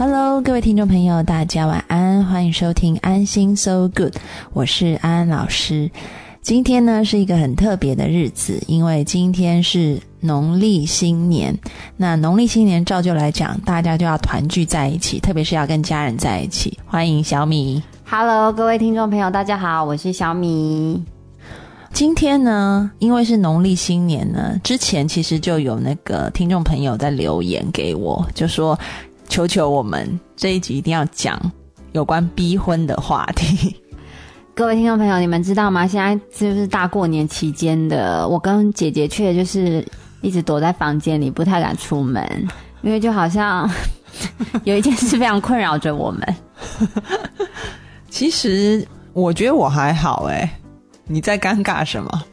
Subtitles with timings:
[0.00, 4.14] Hello，各位听众朋友，大家晚安，欢迎收听安心 So Good，
[4.54, 5.90] 我是安安老师。
[6.40, 11.54] 今天呢是一个很特别的日子，因为今天是农历新年。
[11.98, 16.78] 那农历新年照旧来讲，大家就要团聚在一起，特别是要跟家人在一起。
[16.86, 21.04] 欢迎小米，Hello，各位听众朋友，大家好，我是小米。
[21.92, 28.78] 今天呢，因为是农历新年呢，之前其实就有那个听众朋友在留言给我，就说。
[29.30, 31.40] 求求我们这一集一定要讲
[31.92, 33.74] 有关逼婚的话题。
[34.56, 35.86] 各位听众朋友，你们知道吗？
[35.86, 39.86] 现在就是大过年期间的，我跟姐姐却就是
[40.20, 42.28] 一直躲在房间里，不太敢出门，
[42.82, 43.70] 因为就好像
[44.64, 46.36] 有一件事非常困扰着我们。
[48.10, 50.58] 其实我觉得我还好哎，
[51.06, 52.24] 你在尴尬什么？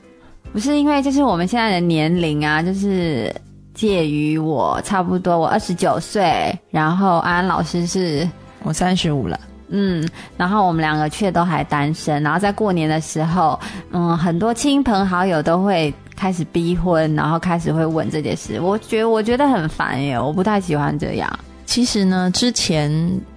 [0.52, 3.32] 不是因为就是我们现在的年龄啊，就是。
[3.77, 8.27] 介于我差不多，我二十九岁，然后安安老师是
[8.63, 10.03] 我三十五了，嗯，
[10.36, 13.58] 然后我们两个却都还单身，然后在过年的时候，
[13.92, 21.39] 嗯，很多亲朋好友都会开始逼婚，然后开始会问这件事，我觉得我觉得很烦耶，我不太喜欢这样。
[21.67, 22.91] 其实呢，之前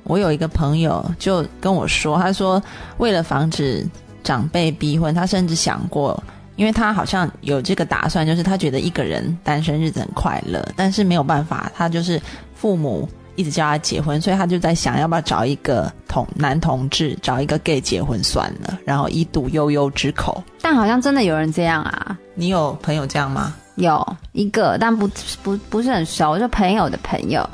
[0.04, 2.62] 我有一个朋友就跟我说，他说
[2.96, 3.86] 为了防止
[4.24, 6.18] 长辈逼婚，他甚至想过。
[6.60, 12.20] 因为他好像有这个打算，就是他觉得一个人单身日子很快乐，但是没有办法，他就是
[12.54, 20.44] 父母一直叫他结婚，所以他就在想要不要找一个同男同志，找一个 gay 结婚算了，然后以堵悠悠之口。
[20.60, 22.18] 但好像真的有人这样啊？
[22.34, 23.54] 你有朋友这样吗？
[23.76, 25.08] 有一个，但不
[25.42, 27.48] 不不是很熟，就朋友的朋友。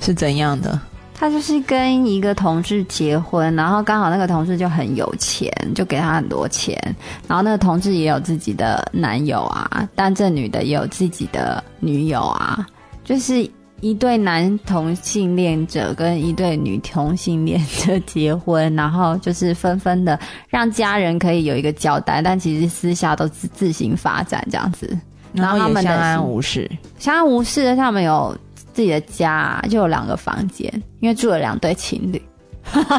[0.00, 0.80] 是怎样的？
[1.18, 6.78] 他就是跟一个同事结婚，然后刚好那个同事就很有钱，就给他很多钱。
[7.26, 12.66] 然后那个同事也有自己的男友啊，但这女的也有自己的女友啊，
[13.02, 13.50] 就是
[13.80, 24.94] 一对男同性恋者跟一对女同性恋者结婚，然后就是纷纷的让家人可以有一个交代，但其实私下都自自行发展这样子。
[25.32, 28.36] 然后他们相安无事，相安无事的，他们有。
[28.76, 30.70] 自己的家就有两个房间，
[31.00, 32.22] 因为住了两对情侣。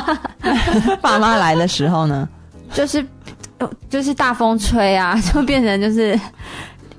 [1.00, 2.28] 爸妈来的时候呢，
[2.74, 3.06] 就是
[3.88, 6.20] 就是大风吹啊， 就变成就是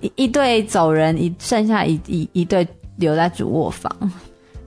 [0.01, 2.65] 一一对走人，一剩下一一一对
[2.99, 3.91] 留在主卧房。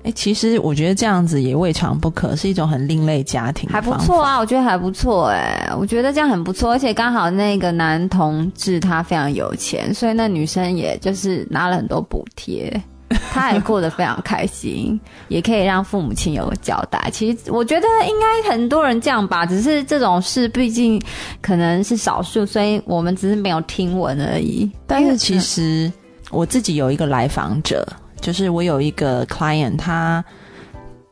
[0.04, 4.38] 哎，其实我觉得这样子也未尝不可，是一种很另类家庭，还不错啊。
[4.40, 12.84] 我觉得还不错哎，我觉得这样很不错，而且刚好那个男同志他非常有钱，所以那女生也就是拿了很多补贴。
[13.32, 17.10] 他也过得非常开心，也可以让父母亲有个交代。
[17.12, 21.02] 其实我觉得应该很多人这样吧，只是这种事毕竟
[21.42, 24.70] 可能是少数，所以我们只是没有听闻而已。
[24.88, 25.92] 但是其实
[26.30, 27.88] 我自己有一个来访者，
[28.20, 30.24] 就是我有一个 client，他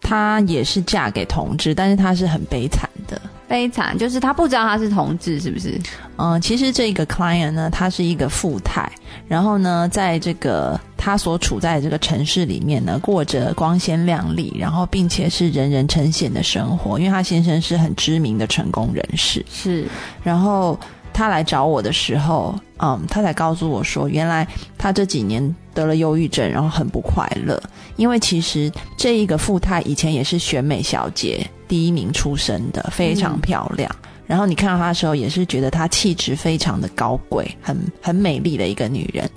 [0.02, 3.20] 他也是嫁给同志，但是他是很悲惨的。
[3.48, 5.80] 悲惨就是他不知道他是同志，是不是？
[6.18, 8.88] 嗯，其实这个 client 呢，他是一个富太，
[9.30, 19.46] 然后呢，在这个他所处在这个城市里面呢，过着光鲜亮丽，然后并且是人人称羡的生活，因为他先生是很知名的成功人士。
[19.50, 19.88] 是，
[20.24, 20.78] 然后
[21.14, 24.46] 他来找我的时候，嗯，他才告诉我说，原来
[24.78, 27.62] 他这几年得了忧郁症，然后很不快乐，
[27.96, 31.48] 因为其实这一个富太以前也是选美小姐。
[31.68, 33.96] 第一名出身的，非常漂亮。
[34.30, 39.28] 然后你看到她的时候，也是觉得她气质非常的高贵，很很美丽的一个女人。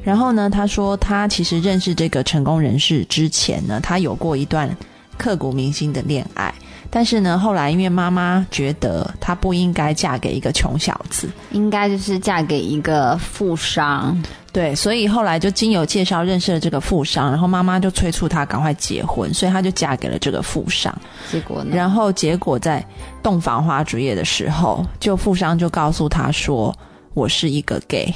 [0.00, 4.70] 然后呢，她说她其实认识这个成功人士之前呢，她有过一段
[5.16, 6.54] 刻骨铭心的恋爱。
[6.88, 14.16] 但是呢，后来因为妈妈觉得她不应该嫁给一个穷小子，应该就是嫁给一个富商。
[14.50, 20.92] 对，所以后来就经由介绍认识了这个富商，然后妈妈就催促他赶快结婚，所以他就嫁给了这个富商。
[21.30, 21.76] 结果呢？
[21.76, 22.84] 然后结果在
[23.22, 26.74] 洞房花烛夜的时候，就富商就告诉他说
[27.12, 28.12] ：“我是一个 gay。”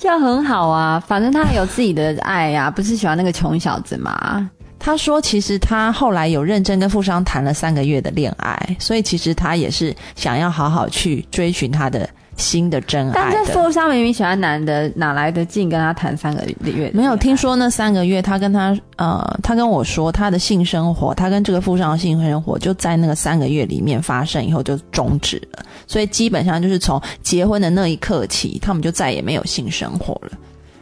[0.00, 4.50] 这样很好啊，反正他有自己的爱呀，不是喜欢那个穷小子吗？
[4.78, 16.90] 他说：“其实他后来有认真跟富商谈了三个月的恋爱，所以其实他也是想要好好去追寻他的。”新的真爱，但是富商明明喜欢男的，哪来的劲跟他谈三个月？
[16.92, 30.32] 没有听说那三个月，他跟他呃，他跟我说他的性生活，他跟这个富商的性生活就在那个三个月里面发生以后就终止了，所以基本上就是从结婚的那一刻起，他们就再也没有性生活了。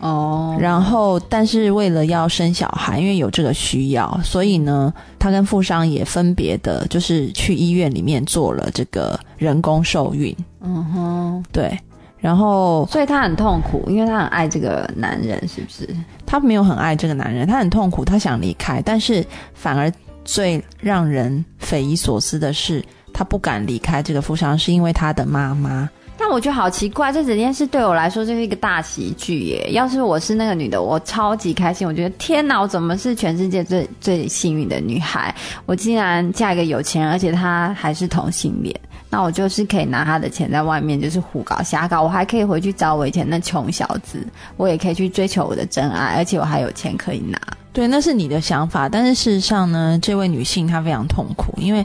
[0.03, 10.37] 哦，然后，但是为了要生小孩，因为有这个需要，所以呢，他跟富商也分别的，就是去医院里面做了这个人工受孕。
[10.61, 11.79] 嗯哼，对，
[12.19, 15.89] 然后，所以他很痛苦，因为他很爱这个男人，是不是？
[16.27, 19.93] 他没有很爱这个男人，他很痛苦，他想离开，但是反而
[20.25, 22.85] 最让人匪夷所思的是，
[23.15, 25.89] 他不敢离开这个富商，是因为他的妈妈。
[26.33, 29.69] 我觉得好奇怪，这整件事对我来说就是一个大喜剧耶！
[29.73, 31.87] 要是我是那个女的，我超级开心。
[31.87, 35.35] 我觉得天哪，我怎么是全世界最最幸运的女孩？
[35.67, 38.75] 我竟然嫁一个有钱人，而且他还是同性恋。
[39.11, 44.27] 那我就是可以拿他的钱在外面就是胡搞瞎搞，我还可以回去找我以前那穷小子，
[44.57, 47.39] 我也可以去追求我的真爱，而且我还有钱可以拿。
[47.75, 51.85] 对，那是你的想法，但是事实上呢，这位女性她非常痛苦，因为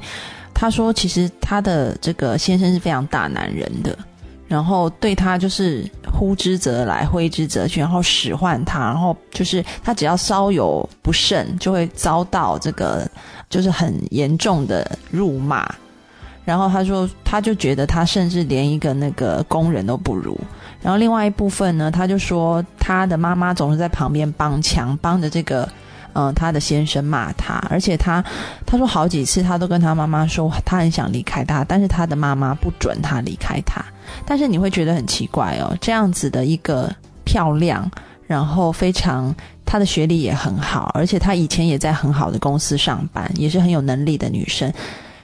[0.53, 3.97] 她说其实她的这个先生是非常大男人的，
[4.47, 13.05] 然后对他就是呼之则来，挥之则去，然后使唤他，然后就是他只要稍有不慎，就会遭到这个
[13.49, 15.69] 就是很严重的辱骂。
[16.45, 20.39] 然后他说，他就觉得他甚至连一个那个工人都不如。
[20.81, 25.67] 然后另外一部分呢，他就说他的妈妈总是在旁边帮腔，帮着这个，
[26.17, 27.61] 嗯，他的先生骂他。
[27.69, 28.23] 而且他
[28.65, 33.85] 他说好几次，他都跟他妈妈说他很想离开他，但是他的妈妈不准他离开他。
[34.25, 36.91] 但是你会觉得很奇怪哦，这样子的一个
[37.23, 37.89] 漂亮，
[38.25, 39.33] 然后非常
[39.63, 44.73] 她的学历也很好，而且她以前也在很好的公司上班，也是很有能力的女生。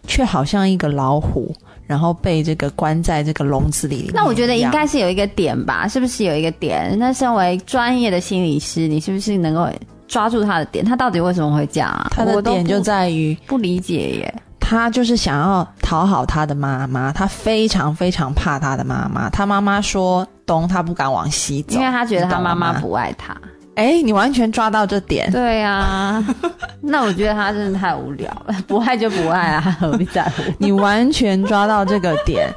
[0.05, 1.55] 却好像一个老虎，
[1.87, 4.11] 然后被这个关在这个笼子里。
[4.13, 6.93] 那我觉得应该是有一个点吧，是不是有一个点？
[6.99, 9.65] 那身为专业的心理师，你是不是能够
[10.07, 10.83] 抓住他的点？
[10.83, 12.07] 他到底为什么会这样啊？
[12.11, 14.35] 他的点就在于不理解耶。
[14.59, 19.29] 他就是想要讨好他的妈妈，他非常非常怕他的妈妈。
[19.29, 23.35] 他妈妈说东，他不敢往西走，因为他觉得他妈妈不爱他。
[23.75, 25.29] 哎，你完全抓到这点。
[25.31, 26.23] 对呀，
[26.79, 30.43] 那我觉得他真的太无聊了， 不爱就不爱啊， 何必在乎？
[30.59, 32.47] 你完全抓到这个点。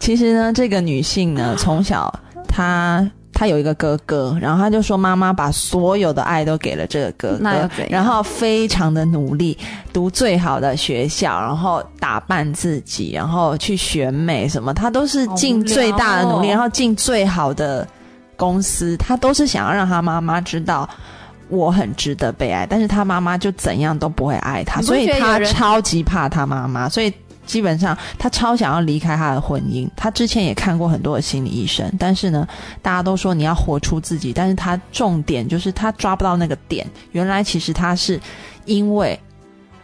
[0.00, 2.12] 其实呢，这个女性呢，从小
[2.48, 9.56] 她她有一个哥哥，然后他就说妈妈把所有的爱都给了这个哥哥，然后非常的努力，
[9.92, 17.86] 读最好的学校，然后打扮自己，然后去选美什么，他都是尽最大的努力，然后尽最好的。
[18.34, 20.88] 公司他都是想要让他妈妈知道
[21.48, 27.12] 我很值得被爱，但是他妈妈就怎样都不会爱他，所以他超级怕他妈妈，所以
[27.46, 29.88] 基本上他超想要离开他的婚姻。
[29.96, 32.46] 他之前也看过很多的心理医生，但是呢，
[32.80, 36.86] 大家都说你要活出自己，但是他重点就是他抓不到那个点。
[37.12, 38.20] 原来其实他是
[38.64, 39.18] 因为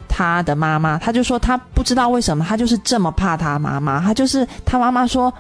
[0.09, 5.33] 他的妈妈，他就说他不知道为什么他就是这么怕他妈妈，他就是他妈妈说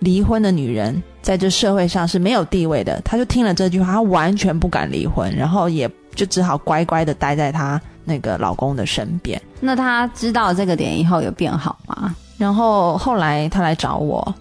[0.00, 1.02] 离婚的女人。
[1.22, 9.40] 在这社会上是没有地位的，他就听了这句话，他完全不敢离婚，然后也就只好乖乖的待在他那个老公的身边。
[9.60, 12.14] 那他知道这个点以后有变好吗？
[12.38, 14.34] 然后后来他来找我，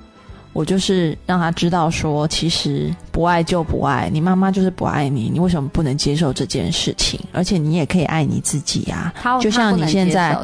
[0.53, 7.19] 我就是让他知道说，其实不爱就不爱，你妈妈就是不爱你，你为什么不能接受这件事情？
[7.33, 10.37] 而且你也可以爱你自己呀，就像你现在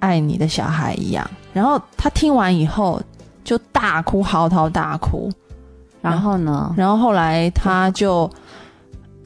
[0.00, 1.28] 爱你的小孩一样。
[1.52, 3.00] 然后他听完以后
[3.44, 5.30] 就大哭，嚎啕大哭。
[6.02, 6.74] 然后呢？
[6.76, 8.28] 然后后来他就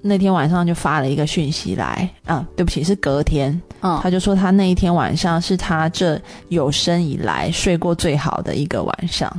[0.06, 3.58] 那天晚上就发了一个讯息来啊，对不起，是隔天。
[3.80, 6.20] 嗯，他就说他那一天晚上是他这
[6.50, 9.32] 有生以来睡过最好的一个晚上。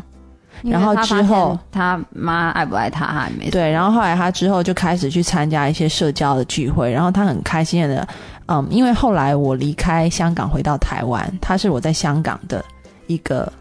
[0.63, 3.69] 然后之后他妈爱不爱他还没对。
[3.69, 8.07] 然后后来他之后就开始去参加一些社交的聚会，然后他很开心的，
[8.47, 12.65] 嗯，因为后来我离开香港回到台湾，他是我在香港的
[13.05, 13.51] 一个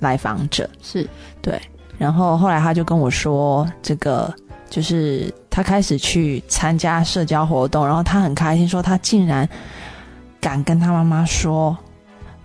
[0.00, 1.08] 来访者，是
[1.40, 1.60] 对。
[1.96, 4.32] 然后后来他就跟我说，这个
[4.70, 9.48] 就是他开始去参加社交活动，然后他很开心，说他竟然
[10.40, 11.76] 敢跟他妈妈说，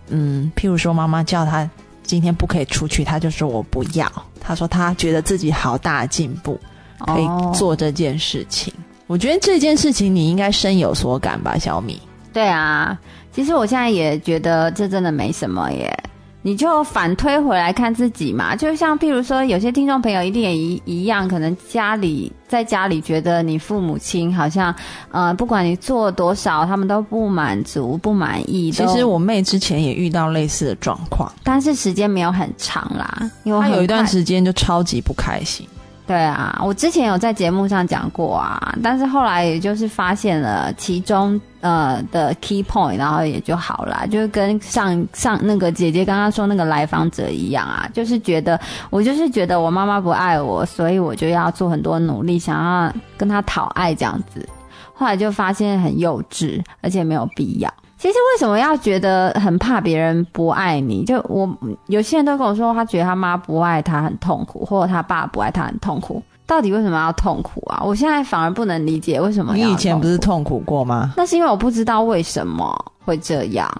[0.08, 1.70] 嗯，譬如说妈妈叫他
[2.02, 4.12] 今天不可以出去，他就说我不要。
[4.40, 6.60] 他说他觉得自己好大进步，
[7.00, 8.74] 可以做这件事情。
[9.08, 12.02] 我觉得这件事情你应该深有所感吧，小米。
[12.32, 13.00] 对啊，
[13.32, 16.04] 其实我现在也觉得这真的没什么耶。
[16.46, 24.76] 你就反推回来看自己嘛，就像譬如说，有些听众朋友一定也一一样，可能家里在家里觉得你父母亲好像，
[25.10, 28.72] 呃，不管你做多少，他们都不满足、不满意。
[28.72, 35.66] 其实我妹之前也遇到类似的状况，但是时间没有很长啦，因为她有一段时间就超级不开心。
[36.06, 54.46] 对啊，我之前有在节目上讲过啊，但是后来也就是发现了其中呃的 key point，然后也就好了，就是跟上上那个姐姐刚刚说那个来访者一样啊，就是觉得我就是觉得我妈妈不爱我，所以我就要做很多努力，想要跟她讨爱这样子，
[54.94, 57.74] 后来就发现很幼稚，而且没有必要。
[58.04, 61.06] 其实为什么要觉得很怕别人不爱你？
[61.06, 61.50] 就我
[61.88, 66.22] 有些人都跟我说，他觉得他妈不爱他很痛苦，或者他爸不爱他很痛苦。
[66.46, 67.82] 到底为什么要痛苦啊？
[67.82, 69.56] 我现在反而不能理解为什么。
[69.56, 71.14] 你以前不是痛苦过吗？
[71.16, 73.72] 那是因为我不知道为什么会这样。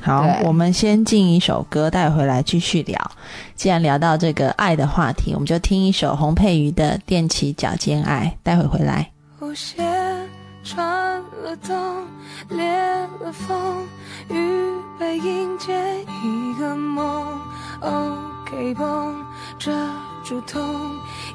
[0.00, 3.10] 好，我们先进一首歌，带回来继续聊。
[3.56, 9.10] 既然聊到这个爱的话题，我们就听一首洪佩瑜的《踮起脚尖爱》，待会回来。
[10.64, 12.06] 穿了冬，
[12.48, 12.64] 裂
[13.20, 13.86] 了缝，
[14.28, 17.26] 预备迎接一个梦。
[17.80, 19.24] OK 绷，
[19.58, 19.72] 遮
[20.24, 20.62] 住痛，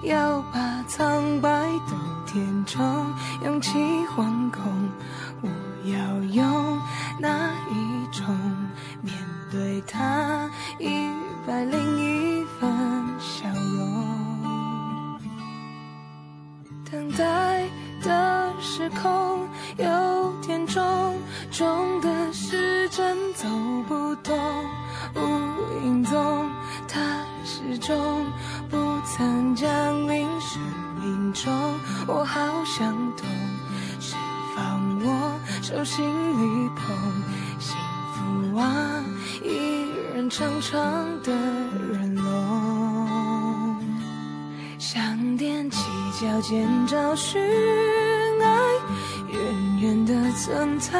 [0.03, 1.49] 要把苍白
[1.89, 3.77] 都填充，勇气
[4.15, 4.63] 惶恐。
[5.41, 5.49] 我
[5.89, 6.79] 要用
[7.19, 8.25] 哪一种
[9.01, 9.13] 面
[9.51, 10.49] 对它？
[10.79, 11.09] 一
[11.45, 12.26] 百零一
[21.57, 23.47] 中，的时针走
[23.87, 24.37] 不动，
[25.15, 25.19] 无
[25.83, 26.51] 影踪，
[26.87, 28.27] 它始终
[28.69, 29.67] 不曾降
[30.07, 30.61] 临生
[31.01, 31.51] 命中。
[32.05, 33.25] 我好想懂，
[33.99, 34.15] 谁
[34.55, 36.95] 放我手心里捧？
[37.57, 37.75] 幸
[38.13, 39.03] 福啊，
[39.43, 40.79] 一人长长
[41.23, 41.33] 的
[41.91, 43.81] 人龙，
[44.77, 45.01] 想
[45.39, 45.79] 踮起
[46.21, 47.41] 脚尖找寻
[48.43, 48.45] 爱，
[49.31, 49.67] 远。
[49.79, 50.99] 远的存在，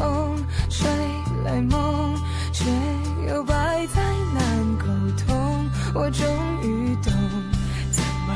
[0.00, 0.34] 风
[0.70, 0.88] 吹
[1.44, 2.18] 来梦
[2.52, 2.64] 却
[3.28, 4.02] 又摆在
[4.32, 4.86] 难沟
[5.26, 6.26] 通我终
[6.62, 7.12] 于懂
[7.90, 8.34] 怎么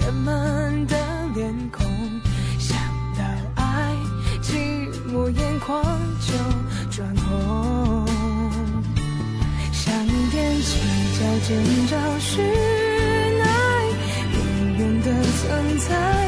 [0.00, 0.96] 人们的
[1.36, 1.86] 脸孔
[2.58, 2.76] 想
[3.16, 3.22] 到
[3.62, 3.96] 爱
[4.42, 5.84] 寂寞眼眶
[6.20, 6.34] 就
[6.90, 8.06] 转红。
[9.70, 10.80] 想踮起
[11.16, 12.44] 脚尖找寻
[13.40, 13.84] 爱
[14.32, 16.23] 远远的存在。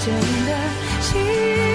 [0.00, 0.14] 真
[0.46, 1.67] 的。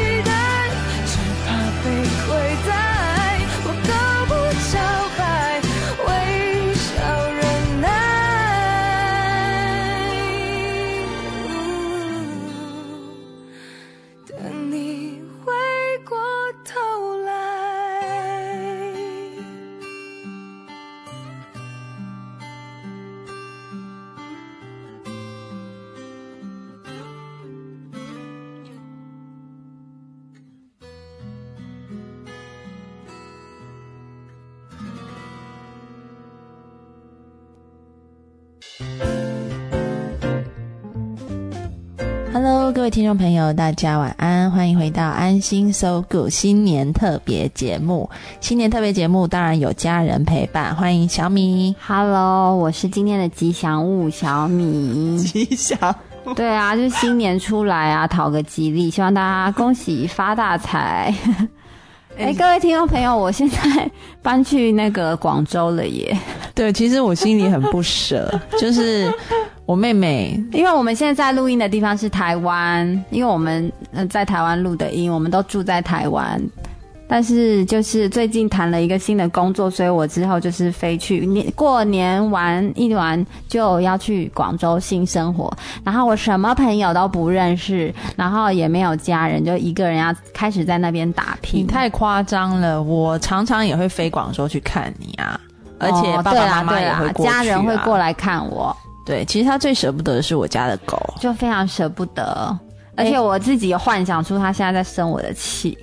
[42.84, 48.10] 位听众朋友，大家晚安，欢迎回到安心 So Good 新年特别节目。
[48.42, 51.74] 新年特别节目当然有家人陪伴，欢迎小米。
[51.88, 55.18] Hello，我是今天的吉祥物小米。
[55.20, 55.96] 吉祥？
[56.36, 61.16] 对啊，就新年出来啊，讨个吉利，希望大家恭喜发大财。
[62.20, 63.90] 哎，各位听众朋友，我现在
[64.22, 66.18] 搬去那个广州了耶。
[66.54, 69.10] 对，其实我心里很不舍，就是。
[69.66, 76.42] 我妹妹因为我们现在在录音的地方是台湾，因为我们呃在台湾录的音，我们都住在台湾。
[77.06, 85.52] 但是就是最近谈了一个新的工作，所以我之后就是飞去年过年玩一玩就要去广州新生活。
[85.84, 91.62] 然后我什么朋友都不认识，然后也没有家人，就一个人要开始在那边打拼。
[91.62, 95.40] 你太夸张了，我常常也会飞广州去看你啊，
[95.78, 98.76] 而且爸爸妈妈也会过去、啊家人会过来看我。
[99.06, 102.58] 对，其实他最舍不得的是我家的狗，就非常舍不得，
[102.96, 105.78] 而且我自己有幻想出他现在在生我的气，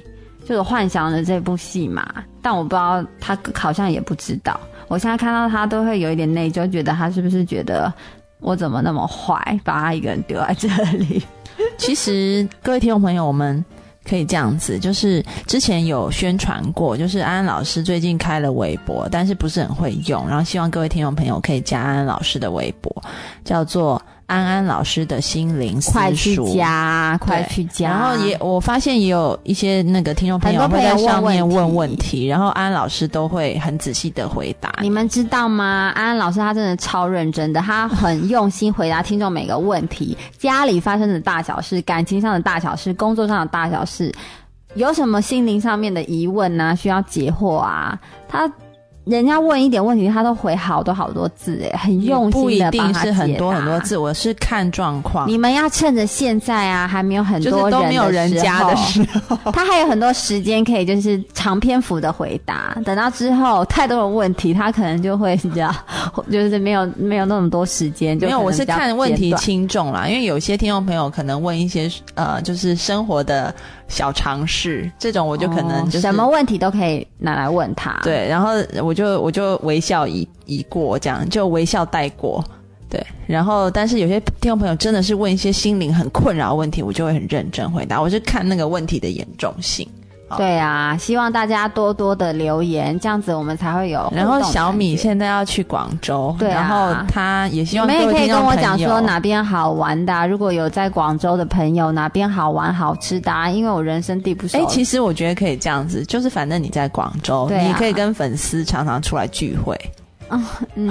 [0.45, 2.07] 就是幻想的这部戏嘛。
[2.41, 4.59] 但我不知道他好像也不知道，
[4.89, 7.93] 我现在看到他都会有一点内疚，觉得他是不是觉得
[8.41, 11.23] 我怎么那么坏，把他一个人丢在这里。
[11.77, 13.62] 其实各位听众朋友，我们。
[14.04, 23.02] 可以这样子，就是之前有宣传过，就是安安老师最近开了微博，但是不是很会用，然后希望各位听众朋友可以加安安老师的微博，
[23.45, 24.00] 叫做
[24.31, 27.91] 安安老师的心灵私塾，快去加，快去加。
[27.91, 34.73] 然后也我发现也有一些那个听众朋友会在上面问问题，然后安安老师都会很仔细的回答。
[34.81, 35.93] 你们知道吗？
[35.97, 44.15] 安安老师他真的超认真的，他很用心回答听众每个问题，家里发生的大小事、感情上的大小事、工作上的大小事，
[44.75, 48.49] 有什么心灵上面的疑问啊，需要解惑啊，他。
[49.11, 55.29] 人家问一点问题，他都回好多好多字，哎，很用心的不一定是很多很多字，我是看状况。
[55.29, 62.76] 你们要趁着现在啊，还没有很多人都没有人家的时候，他还有很多时间可以就是长篇幅的回答。
[62.85, 65.75] 等到之后太多的问题，他可能就会你知道，
[66.31, 68.17] 就是没有没有那么多时间。
[68.19, 73.55] 没有，我是看问题轻重啦，因为有些听众朋友可能问一些呃，就是生活的
[73.90, 78.00] 小尝试，这种我就可能、就是哦、什么问题都可以拿来问他。
[78.02, 82.42] 对，然后我就我就微笑一一过，这样就微笑带过。
[82.88, 88.00] 对，然后但是有些听众朋友真的是问一些心灵很困扰的问题，我就会很认真回答。
[88.00, 89.87] 我是看那个问题的严重性。
[90.37, 94.11] 对啊，希望大家多多的留言，这样子我们才会有。
[94.15, 104.59] 然后小米现在要去广州，对、啊，然后他也希望你们也可以跟我讲说哪边好玩的、啊，如果有在广州的朋友，哪边好玩好吃的、啊，因为我人生地不熟。
[104.59, 109.79] 哎，其实我觉得可以这样子，就是反正你在广州，啊、你可以跟粉丝常常出来聚会。
[110.33, 110.90] 嗯，嗯，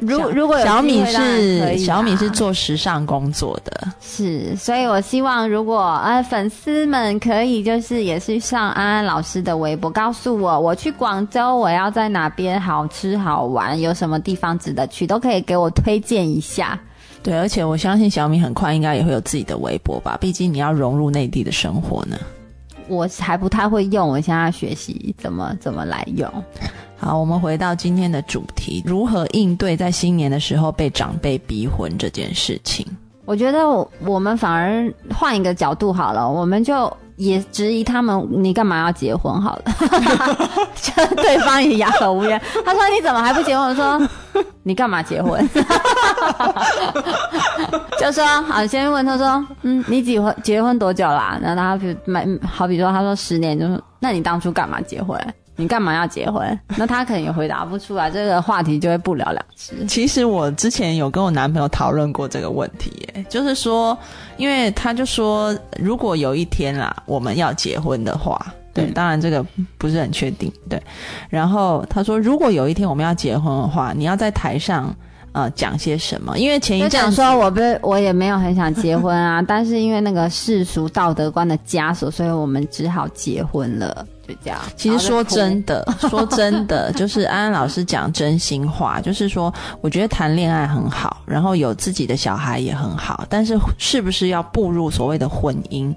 [0.00, 16.78] 如如果有小米是小米是做时尚工作的，是，所以我希望如果呃粉丝们可以就是也是上安安老师的微博，告诉我我去广州我要在哪边好吃好玩，有什么地方值得去，都可以给我推荐一下。
[17.22, 22.16] 对，而且我相信小米很快应该也会有自己的微博吧，毕竟你要融入内地的生活呢。
[22.86, 26.26] 我还不太会用，我现在学习怎么怎么来用。
[27.00, 32.84] 好，我们回到今天的主题，如何应对在新年的时候被长辈逼婚这件事情？
[33.24, 39.40] 我觉得我我们反而换一个角度好了，我们就也质疑他们，你干嘛要结婚？
[39.40, 39.62] 好了，
[40.80, 42.40] 就对方也哑口无言。
[42.64, 44.00] 他说：“你怎么还不结婚？”我说
[44.64, 45.46] ：“你干嘛结婚？”
[48.00, 55.20] 就说好，先问他说：“嗯，你结婚结婚多久啦、啊？”然后他比买好比说他说十年，就说：“那你当初干嘛结婚？
[55.58, 59.84] 你干嘛要结婚？”那他可能也回答不出来，这个话题就会不了了之。
[59.86, 63.96] 其实我之前有跟我男朋友讨论过这个问题，耶，就是说，
[64.38, 68.40] 因为他就说，如果有一天啦，我们要结婚的话。
[68.74, 69.44] 对，当然这个
[69.76, 70.52] 不是很确定。
[70.68, 70.80] 对，
[71.28, 74.94] 然后他说，如果有一天我们要结婚的话，你要在台上
[75.32, 76.38] 呃讲些什么？
[76.38, 84.60] 因为前一阵说我不我也没有很想结婚啊，但是因为那个世俗道德观的枷锁，所以我们只好结婚了，就这样。
[84.76, 95.94] 其实说真的，说真的， 就是安安老师讲真心话，就是说，我觉得谈恋爱很好，然后有自己的小孩也很好，但是是不是要步入所谓的婚姻？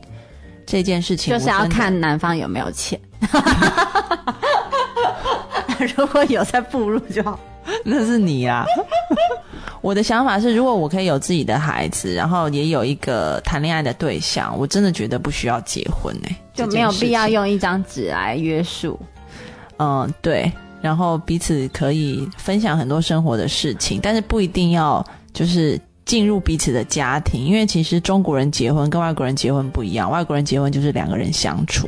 [0.66, 2.98] 这件事情就是要看男方有没有钱，
[5.98, 7.38] 如果有再步入就好。
[7.86, 8.66] 那是你啊！
[9.82, 19.00] 我的想法是，如果我可以有自己的孩子，然后也有一个谈恋爱的对象，我真的觉得不需要结婚哎、欸，就没有必要用一张纸来约束。
[19.78, 20.52] 嗯，对。
[20.82, 25.80] 然后彼此可以分享很多生活的事情，但是不一定要就是。
[26.04, 31.88] 进入彼此的家庭，因为其实中国人结婚跟外国人结婚不一样，外国人结婚就是两个人相处，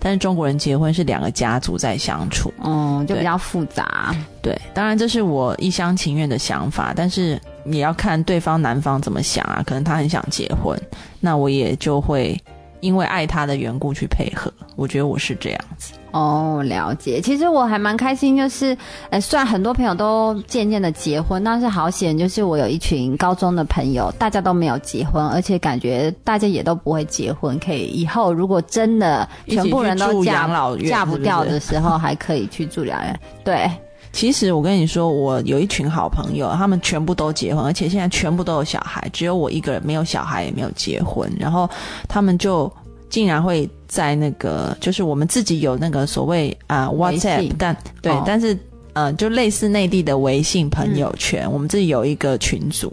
[0.00, 4.14] 但是中国人结婚是两个家族在相处，嗯，就比较复杂。
[4.42, 10.80] 对，当然这是我一厢情愿的想法，但是也要看对方男方怎么想啊，可能他很想结婚，
[11.20, 12.36] 那我也就会
[12.80, 14.52] 因为爱他的缘故去配合。
[14.76, 15.92] 我觉得我是这样子。
[16.12, 17.20] 哦，了解。
[17.20, 18.76] 其实我还蛮开心，就是，
[19.10, 30.48] 呃，虽然很多朋友都渐渐的结婚，但是好险，就是我有一群高中的朋友，大家都没有结婚，而且感觉大家也都不会结婚，可以以后如果真的全部人都嫁
[30.88, 33.20] 嫁不掉的时候，还可以去住疗院。
[33.44, 33.70] 对，
[34.12, 41.30] 其实我跟你说，我有一群好朋友，他们全部都结婚，而且现在全部都有小孩，只有我一个人没有小孩，也没有结婚。
[41.38, 41.68] 然后
[42.08, 42.70] 他们就
[43.08, 48.56] 竟然会在那个，就是我们自己有那个所谓啊、WhatsApp，但对，哦但是
[48.92, 52.92] 呃，就类似内地的微信朋友圈，我们自己有一个群组，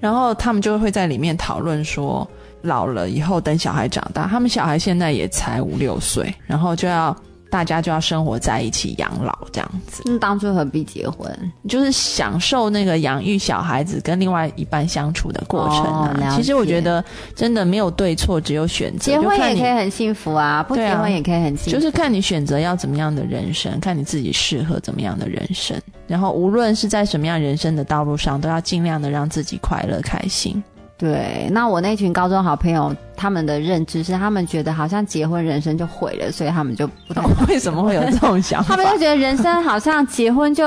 [0.00, 2.28] 然后他们就会在里面讨论说。
[2.62, 7.16] 老了以后，等小孩长大，他们小孩现在也才五六岁，然后就要
[7.50, 10.02] 大家就要生活在一起养老这样子。
[10.04, 11.30] 那当初何必结婚？
[11.68, 16.14] 就是享受那个养育小孩子跟另外一半相处的过程啊。
[16.14, 19.12] 哦其实我觉得真的没有对错，只有选择。
[19.12, 21.70] 结婚也可以很幸福啊，不结婚也可以很幸福。
[21.70, 25.76] 就是看你选择要怎么样的人生，看你自己适合怎么样的人生。
[26.06, 30.62] 然后无论是在什么样人生的道路上，都要尽量的让自己快乐开心。
[30.96, 37.24] 对，那我那群高中好朋友，他们的认知是，他们觉得好像结婚人生就毁了，所以他们就不懂。
[37.48, 38.82] 为什么会有这种想法 他？
[38.82, 40.64] 们就觉得人生好像结婚就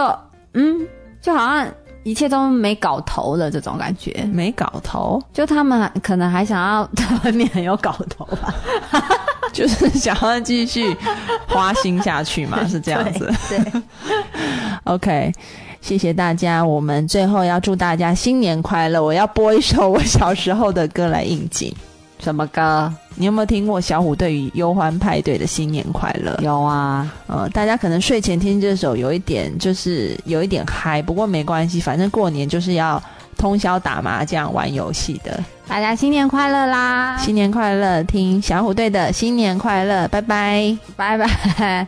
[0.54, 0.86] 嗯，
[1.22, 1.66] 就好像
[2.04, 4.12] 一切都没搞头了这种感觉。
[4.34, 8.54] 没搞头，就他们可能还想要在外面很有搞头吧，
[9.54, 10.94] 就是想要继续
[11.48, 13.32] 花心下去嘛， 是这样子。
[13.48, 13.60] 对。
[13.60, 13.82] 对
[14.86, 15.32] OK，
[15.80, 16.66] 谢谢大家。
[16.66, 19.02] 我们最后要祝大家新年快乐。
[19.02, 21.74] 我要播一首我小时候的歌来应景。
[22.22, 22.94] 什么歌？
[23.16, 26.38] 你有没有听过小虎队与忧欢派对的新年快乐？
[26.42, 33.02] 有啊，呃，大家可能睡前听这首有一点就是有一点嗨，不过没关系，反正过年就是要
[33.38, 35.44] 通宵打麻将、玩游戏的。
[35.68, 37.18] 大家新年快乐啦！
[37.18, 40.78] 新年快乐，听小虎队的新年快乐，拜拜。
[40.96, 41.88] 拜拜。